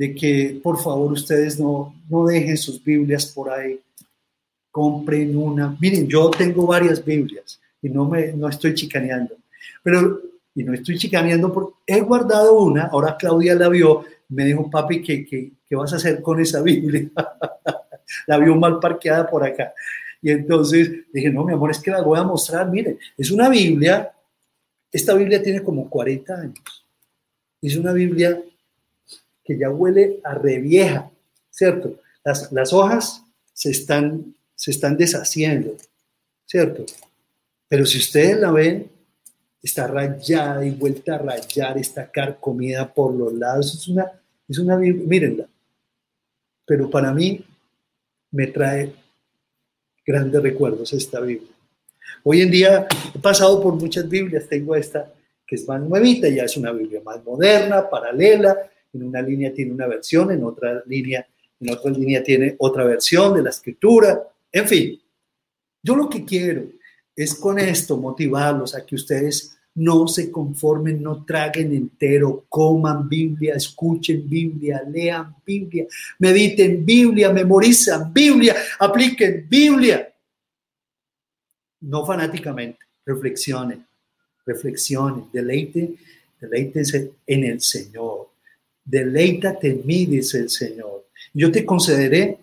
[0.00, 3.78] de que por favor ustedes no, no dejen sus Biblias por ahí,
[4.70, 5.76] compren una.
[5.78, 9.36] Miren, yo tengo varias Biblias y no me no estoy chicaneando,
[9.82, 10.22] pero
[10.54, 15.02] y no estoy chicaneando porque he guardado una, ahora Claudia la vio, me dijo, papi,
[15.02, 17.10] ¿qué, qué, qué vas a hacer con esa Biblia?
[18.26, 19.74] la vio mal parqueada por acá.
[20.22, 23.50] Y entonces dije, no, mi amor, es que la voy a mostrar, miren, es una
[23.50, 24.10] Biblia,
[24.90, 26.86] esta Biblia tiene como 40 años,
[27.60, 28.42] es una Biblia
[29.50, 31.10] que ya huele a revieja,
[31.50, 31.98] ¿cierto?
[32.22, 35.76] Las, las hojas se están, se están deshaciendo,
[36.46, 36.86] ¿cierto?
[37.66, 38.88] Pero si ustedes la ven,
[39.60, 43.74] está rayada y vuelta a rayar, está carcomida por los lados.
[43.74, 44.12] Es una,
[44.48, 45.48] es una mírenla.
[46.64, 47.44] Pero para mí
[48.30, 48.92] me trae
[50.06, 51.50] grandes recuerdos esta Biblia.
[52.22, 55.12] Hoy en día he pasado por muchas Biblias, tengo esta
[55.44, 59.72] que es más nuevita, ya es una Biblia más moderna, paralela, en una línea tiene
[59.72, 61.26] una versión, en otra línea,
[61.60, 65.00] en otra línea tiene otra versión de la escritura, en fin.
[65.82, 66.64] Yo lo que quiero
[67.14, 73.54] es con esto motivarlos a que ustedes no se conformen, no traguen entero, coman Biblia,
[73.54, 75.86] escuchen Biblia, lean Biblia,
[76.18, 80.12] mediten Biblia, memorizan Biblia, apliquen Biblia.
[81.82, 83.86] No fanáticamente, reflexionen,
[84.44, 85.94] reflexionen, deleite,
[86.40, 88.29] deleítense en el Señor
[88.90, 91.06] deleítate en mí, dice el Señor.
[91.32, 92.38] Yo te concederé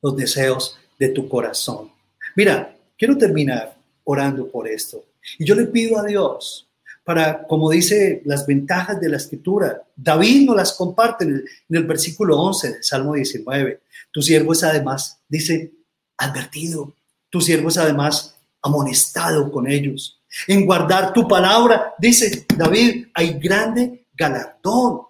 [0.00, 1.90] los deseos de tu corazón.
[2.34, 5.04] Mira, quiero terminar orando por esto.
[5.38, 6.66] Y yo le pido a Dios
[7.04, 12.40] para, como dice las ventajas de la escritura, David nos las comparte en el, versículo
[12.40, 13.80] 11 del Salmo 19.
[14.10, 15.72] Tu siervo es además, dice,
[16.16, 16.94] advertido.
[17.28, 20.20] Tu siervo es además amonestado con ellos.
[20.46, 25.00] En guardar tu palabra, dice David, hay grande galardón.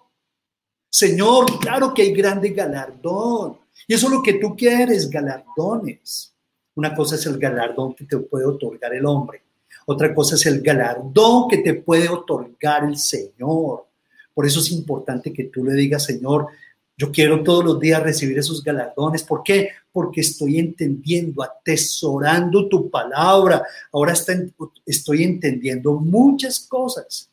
[0.89, 3.57] Señor, claro que hay grande galardón.
[3.87, 6.33] Y eso es lo que tú quieres, galardones.
[6.75, 9.41] Una cosa es el galardón que te puede otorgar el hombre.
[9.85, 13.87] Otra cosa es el galardón que te puede otorgar el Señor.
[14.33, 16.47] Por eso es importante que tú le digas, Señor,
[16.95, 19.23] yo quiero todos los días recibir esos galardones.
[19.23, 19.69] ¿Por qué?
[19.91, 23.63] Porque estoy entendiendo, atesorando tu palabra.
[23.91, 27.30] Ahora estoy entendiendo muchas cosas.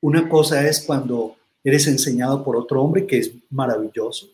[0.00, 4.28] Una cosa es cuando eres enseñado por otro hombre, que es maravilloso,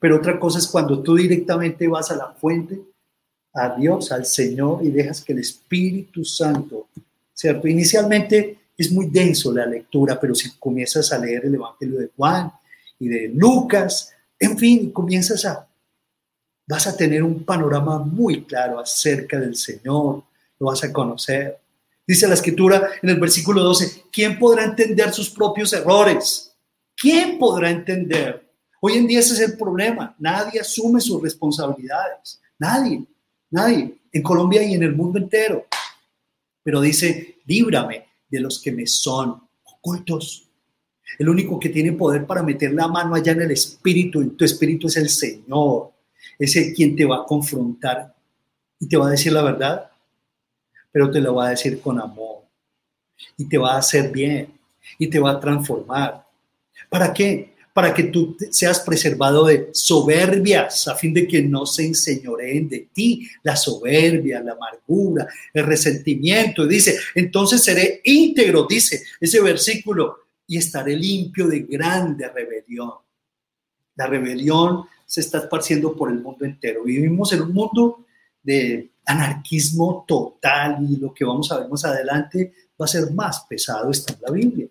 [0.00, 2.80] pero otra cosa es cuando tú directamente vas a la fuente,
[3.54, 6.88] a Dios, al Señor, y dejas que el Espíritu Santo,
[7.32, 7.66] ¿cierto?
[7.66, 12.52] Inicialmente es muy denso la lectura, pero si comienzas a leer el Evangelio de Juan
[12.98, 15.66] y de Lucas, en fin, comienzas a,
[16.66, 20.22] vas a tener un panorama muy claro acerca del Señor,
[20.60, 21.58] lo vas a conocer.
[22.08, 26.56] Dice la escritura en el versículo 12, ¿quién podrá entender sus propios errores?
[26.96, 28.50] ¿Quién podrá entender?
[28.80, 30.16] Hoy en día ese es el problema.
[30.18, 32.40] Nadie asume sus responsabilidades.
[32.58, 33.04] Nadie,
[33.50, 33.98] nadie.
[34.10, 35.66] En Colombia y en el mundo entero.
[36.62, 40.48] Pero dice, líbrame de los que me son ocultos.
[41.18, 44.46] El único que tiene poder para meter la mano allá en el espíritu, en tu
[44.46, 45.92] espíritu es el Señor.
[46.38, 48.16] Es el quien te va a confrontar
[48.80, 49.90] y te va a decir la verdad
[50.98, 52.40] pero te lo va a decir con amor
[53.36, 54.52] y te va a hacer bien
[54.98, 56.24] y te va a transformar.
[56.90, 57.54] ¿Para qué?
[57.72, 62.88] Para que tú seas preservado de soberbias, a fin de que no se enseñoreen de
[62.92, 66.64] ti la soberbia, la amargura, el resentimiento.
[66.64, 70.16] Y dice, entonces seré íntegro, dice ese versículo,
[70.48, 72.94] y estaré limpio de grande rebelión.
[73.94, 76.82] La rebelión se está esparciendo por el mundo entero.
[76.82, 78.04] Vivimos en un mundo
[78.42, 83.46] de anarquismo total y lo que vamos a ver más adelante va a ser más
[83.48, 84.68] pesado está en la Biblia.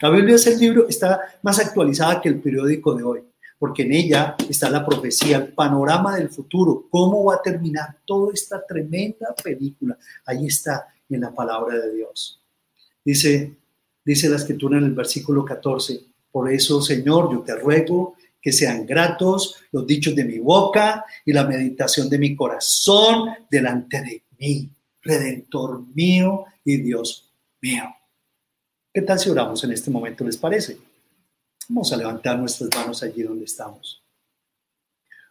[0.00, 3.20] La Biblia es el libro, está más actualizada que el periódico de hoy,
[3.58, 8.34] porque en ella está la profecía, el panorama del futuro, cómo va a terminar toda
[8.34, 9.96] esta tremenda película.
[10.26, 12.40] Ahí está en la palabra de Dios.
[13.04, 13.56] Dice,
[14.04, 16.00] dice la escritura en el versículo 14,
[16.32, 18.15] por eso, Señor, yo te ruego
[18.46, 24.00] que sean gratos los dichos de mi boca y la meditación de mi corazón delante
[24.00, 24.70] de mí,
[25.02, 27.28] Redentor mío y Dios
[27.60, 27.92] mío.
[28.94, 30.78] ¿Qué tal si oramos en este momento, les parece?
[31.68, 34.00] Vamos a levantar nuestras manos allí donde estamos.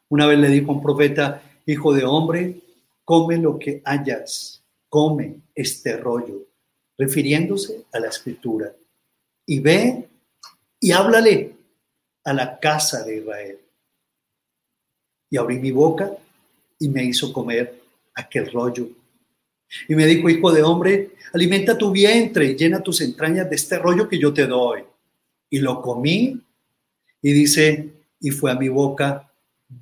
[0.09, 2.59] Una vez le dijo un profeta, hijo de hombre,
[3.05, 6.49] come lo que hayas, come este rollo,
[6.97, 8.73] refiriéndose a la escritura.
[9.45, 10.09] y ve
[10.81, 11.54] y háblale
[12.25, 13.59] a la casa de Israel.
[15.29, 16.11] Y abrí mi boca
[16.79, 17.81] y me hizo comer
[18.13, 18.89] aquel rollo.
[19.87, 23.77] Y me dijo, hijo de hombre, alimenta tu vientre y llena tus entrañas de este
[23.77, 24.83] rollo que yo te doy.
[25.49, 26.41] Y lo comí
[27.21, 29.31] y dice, y fue a mi boca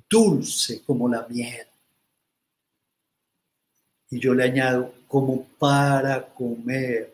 [0.08, 1.66] dulce como la miel.
[4.10, 7.12] Y yo le añado, como para comer.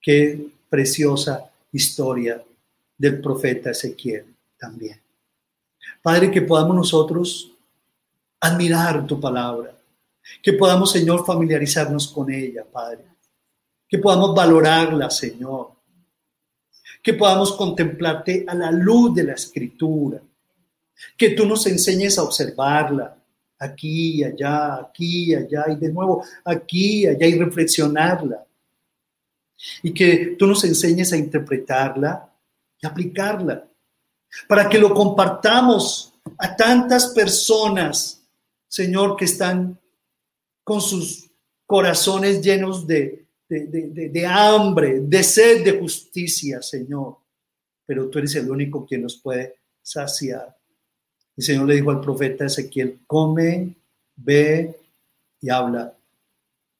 [0.00, 2.42] Qué preciosa historia
[2.96, 5.00] del profeta Ezequiel también.
[6.02, 7.52] Padre, que podamos nosotros
[8.40, 9.76] admirar tu palabra,
[10.42, 13.04] que podamos, Señor, familiarizarnos con ella, Padre,
[13.88, 15.72] que podamos valorarla, Señor,
[17.02, 20.20] que podamos contemplarte a la luz de la escritura,
[21.16, 23.16] que tú nos enseñes a observarla
[23.58, 28.44] aquí y allá, aquí y allá, y de nuevo aquí y allá, y reflexionarla.
[29.82, 32.30] Y que tú nos enseñes a interpretarla
[32.80, 33.67] y aplicarla,
[34.48, 38.22] para que lo compartamos a tantas personas,
[38.68, 39.78] Señor, que están
[40.64, 41.30] con sus
[41.66, 47.18] corazones llenos de, de, de, hambre, de sed de justicia, Señor.
[47.86, 50.56] Pero tú eres el único quien nos puede saciar.
[51.36, 53.76] El Señor le dijo al profeta Ezequiel, come,
[54.16, 54.76] ve
[55.40, 55.96] y habla.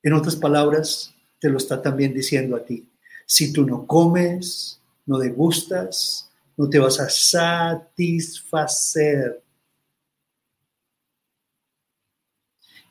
[0.02, 2.88] En otras palabras, te lo está también diciendo a ti.
[3.26, 6.27] Si tú no comes, no degustas,
[6.58, 9.42] no te vas a satisfacer.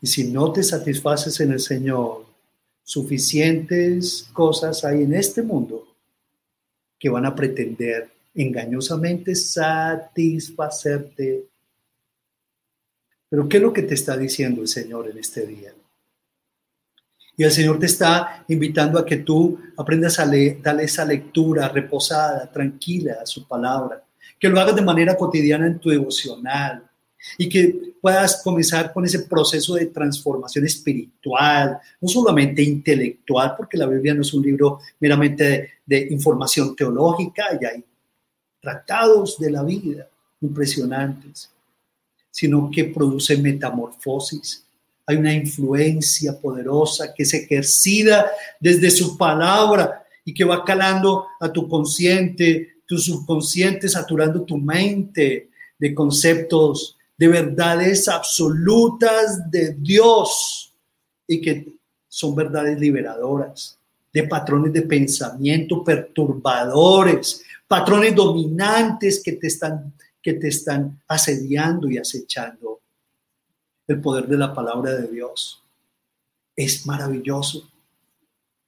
[0.01, 2.25] Y si no te satisfaces en el Señor,
[2.81, 5.85] suficientes cosas hay en este mundo
[6.97, 11.43] que van a pretender engañosamente satisfacerte.
[13.27, 15.73] Pero ¿qué es lo que te está diciendo el Señor en este día?
[17.39, 21.69] Y el Señor te está invitando a que tú aprendas a leer, darle esa lectura
[21.69, 24.03] reposada, tranquila a su palabra,
[24.39, 26.83] que lo hagas de manera cotidiana en tu devocional.
[27.37, 33.85] Y que puedas comenzar con ese proceso de transformación espiritual, no solamente intelectual, porque la
[33.85, 37.83] Biblia no es un libro meramente de, de información teológica, y hay
[38.61, 40.07] tratados de la vida
[40.41, 41.51] impresionantes,
[42.31, 44.66] sino que produce metamorfosis
[45.07, 48.29] hay una influencia poderosa que se ejercida
[48.59, 55.49] desde su palabra y que va calando a tu consciente, tu subconsciente, saturando tu mente
[55.79, 60.73] de conceptos, de verdades absolutas de Dios
[61.25, 61.67] y que
[62.09, 63.79] son verdades liberadoras,
[64.11, 71.97] de patrones de pensamiento perturbadores, patrones dominantes que te están, que te están asediando y
[71.97, 72.76] acechando
[73.87, 75.63] el poder de la palabra de Dios.
[76.55, 77.69] Es maravilloso.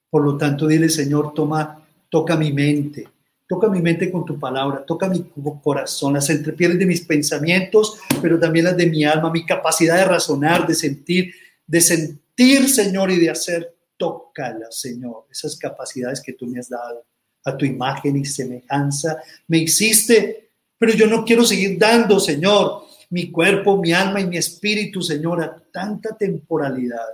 [0.08, 3.06] Por lo tanto, dile, Señor, toma, toca mi mente,
[3.46, 5.24] toca mi mente con tu palabra, toca mi
[5.62, 10.04] corazón, las entrepiernas de mis pensamientos, pero también las de mi alma, mi capacidad de
[10.04, 11.34] razonar, de sentir,
[11.66, 13.76] de sentir, Señor, y de hacer.
[13.96, 17.04] Tócala, Señor, esas capacidades que tú me has dado
[17.44, 19.18] a tu imagen y semejanza.
[19.46, 24.36] Me hiciste, pero yo no quiero seguir dando, Señor mi cuerpo, mi alma y mi
[24.36, 27.06] espíritu, Señor, a tanta temporalidad,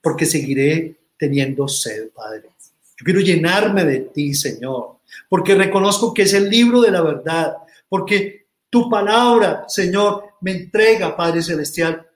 [0.00, 2.50] porque seguiré teniendo sed, Padre.
[2.96, 7.56] Yo quiero llenarme de ti, Señor, porque reconozco que es el libro de la verdad,
[7.88, 12.06] porque tu palabra, Señor, me entrega, Padre Celestial,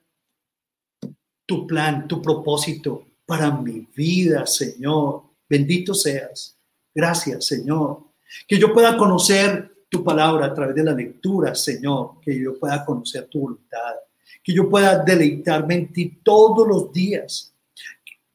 [1.45, 5.23] tu plan, tu propósito para mi vida, Señor.
[5.49, 6.57] Bendito seas.
[6.93, 7.99] Gracias, Señor.
[8.47, 12.83] Que yo pueda conocer tu palabra a través de la lectura, Señor, que yo pueda
[12.83, 13.95] conocer tu voluntad,
[14.43, 17.53] que yo pueda deleitarme en ti todos los días,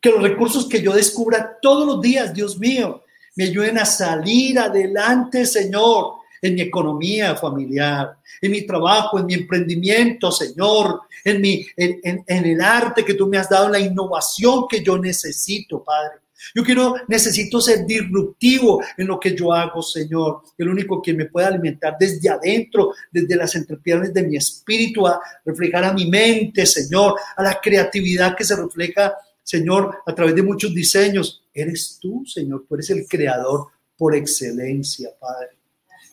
[0.00, 3.02] que los recursos que yo descubra todos los días, Dios mío,
[3.36, 9.34] me ayuden a salir adelante, Señor, en mi economía familiar, en mi trabajo, en mi
[9.34, 14.64] emprendimiento, Señor, en, mi, en, en el arte que tú me has dado, la innovación
[14.66, 16.20] que yo necesito, Padre.
[16.54, 20.42] Yo quiero, necesito ser disruptivo en lo que yo hago, Señor.
[20.56, 25.20] El único que me puede alimentar desde adentro, desde las entrepiernas de mi espíritu, a
[25.44, 30.42] reflejar a mi mente, Señor, a la creatividad que se refleja, Señor, a través de
[30.42, 31.42] muchos diseños.
[31.52, 35.58] Eres tú, Señor, tú eres el creador por excelencia, Padre.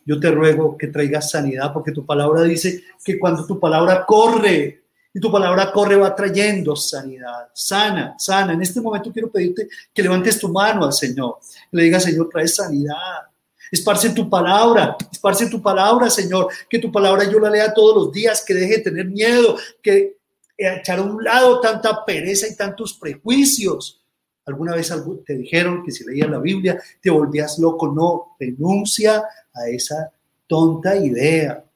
[0.06, 4.84] Yo te ruego que traigas sanidad, porque tu palabra dice que cuando tu palabra corre,
[5.18, 7.50] y tu palabra corre, va trayendo sanidad.
[7.52, 8.54] Sana, sana.
[8.54, 11.40] En este momento quiero pedirte que levantes tu mano al Señor.
[11.72, 13.26] le digas, Señor, trae sanidad.
[13.72, 16.50] Esparce tu palabra, esparce tu palabra, Señor.
[16.70, 20.18] Que tu palabra yo la lea todos los días, que deje de tener miedo, que
[20.56, 24.00] echar a un lado tanta pereza y tantos prejuicios.
[24.46, 24.94] ¿Alguna vez
[25.26, 27.92] te dijeron que si leías la Biblia te volvías loco?
[27.92, 30.12] No, renuncia a esa
[30.46, 31.67] tonta idea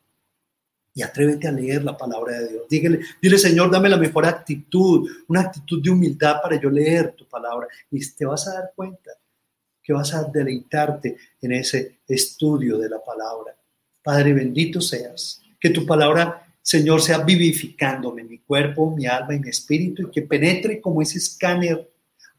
[0.94, 2.64] y atrévete a leer la palabra de Dios.
[2.70, 7.26] Dígale, dile, Señor, dame la mejor actitud, una actitud de humildad para yo leer tu
[7.28, 7.68] palabra.
[7.90, 9.12] Y te vas a dar cuenta
[9.82, 13.56] que vas a deleitarte en ese estudio de la palabra.
[14.04, 15.42] Padre, bendito seas.
[15.60, 20.24] Que tu palabra, Señor, sea vivificándome mi cuerpo, mi alma y mi espíritu y que
[20.24, 21.90] penetre como ese escáner,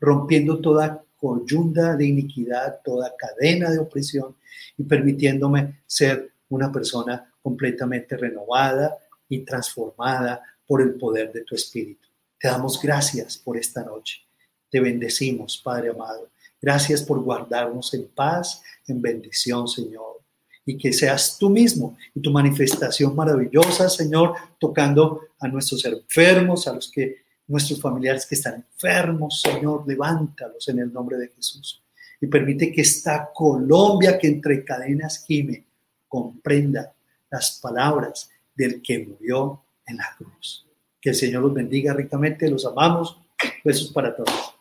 [0.00, 4.36] rompiendo toda coyunda de iniquidad, toda cadena de opresión
[4.76, 8.97] y permitiéndome ser una persona completamente renovada
[9.28, 12.09] y transformada por el poder de tu Espíritu.
[12.38, 14.22] Te damos gracias por esta noche.
[14.70, 16.30] Te bendecimos, Padre amado.
[16.61, 20.22] Gracias por guardarnos en paz, en bendición, Señor.
[20.64, 26.72] Y que seas tú mismo y tu manifestación maravillosa, Señor, tocando a nuestros enfermos, a
[26.72, 31.82] los que nuestros familiares que están enfermos, Señor, levántalos en el nombre de Jesús.
[32.20, 35.64] Y permite que esta Colombia que entre cadenas gime
[36.09, 36.93] comprenda
[37.33, 40.66] las palabras del que murió en la cruz.
[41.01, 43.18] Que el Señor los bendiga ricamente, los amamos.
[43.64, 44.51] Besos para todos.